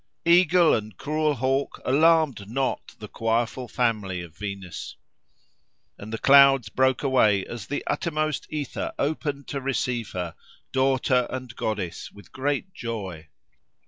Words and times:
Eagle 0.25 0.73
and 0.73 0.97
cruel 0.97 1.35
hawk 1.35 1.79
alarmed 1.85 2.49
not 2.49 2.95
the 2.97 3.07
quireful 3.07 3.67
family 3.69 4.19
of 4.23 4.35
Venus. 4.35 4.95
And 5.95 6.11
the 6.11 6.17
clouds 6.17 6.69
broke 6.69 7.03
away, 7.03 7.45
as 7.45 7.67
the 7.67 7.83
uttermost 7.85 8.47
ether 8.49 8.93
opened 8.97 9.47
to 9.49 9.61
receive 9.61 10.13
her, 10.13 10.33
daughter 10.71 11.27
and 11.29 11.55
goddess, 11.55 12.11
with 12.11 12.31
great 12.31 12.73
joy. 12.73 13.27